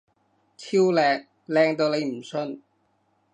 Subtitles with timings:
[0.57, 1.27] 超靚！
[1.47, 2.63] 靚到你唔信！